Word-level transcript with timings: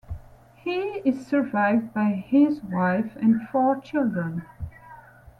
He 0.57 0.73
is 1.05 1.27
survived 1.27 1.93
by 1.93 2.13
his 2.13 2.59
wife 2.63 3.15
and 3.17 3.47
four 3.49 3.77
children. 3.81 4.41